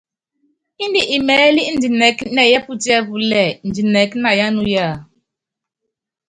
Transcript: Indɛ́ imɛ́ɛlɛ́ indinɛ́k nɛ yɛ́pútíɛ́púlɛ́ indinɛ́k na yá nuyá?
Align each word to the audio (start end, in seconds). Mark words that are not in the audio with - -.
Indɛ́ 0.83 1.05
imɛ́ɛlɛ́ 1.15 1.67
indinɛ́k 1.71 2.17
nɛ 2.35 2.43
yɛ́pútíɛ́púlɛ́ 2.51 3.45
indinɛ́k 3.65 4.11
na 4.21 4.29
yá 4.39 4.47
nuyá? 4.55 4.87